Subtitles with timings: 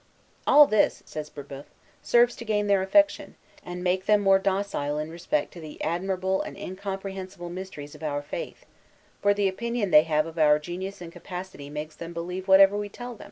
[0.47, 1.65] "All this," says Brébeuf,
[2.01, 6.41] "serves to gain their affection, and make them more docile in respect to the admirable
[6.41, 8.65] and incomprehensible mysteries of our Faith;
[9.21, 12.89] for the opinion they have of our genius and capacity makes them believe whatever we
[12.89, 13.19] tell them."